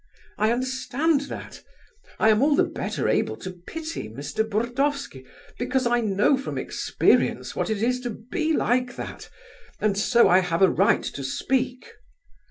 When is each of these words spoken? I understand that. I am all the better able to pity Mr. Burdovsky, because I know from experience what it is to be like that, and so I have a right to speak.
I 0.39 0.51
understand 0.51 1.21
that. 1.29 1.61
I 2.17 2.29
am 2.29 2.41
all 2.41 2.55
the 2.55 2.63
better 2.63 3.07
able 3.07 3.35
to 3.35 3.51
pity 3.51 4.09
Mr. 4.09 4.43
Burdovsky, 4.43 5.27
because 5.59 5.85
I 5.85 6.01
know 6.01 6.37
from 6.37 6.57
experience 6.57 7.55
what 7.55 7.69
it 7.69 7.83
is 7.83 7.99
to 7.99 8.09
be 8.09 8.51
like 8.51 8.95
that, 8.95 9.29
and 9.79 9.95
so 9.95 10.27
I 10.27 10.39
have 10.39 10.63
a 10.63 10.71
right 10.71 11.03
to 11.03 11.23
speak. 11.23 11.87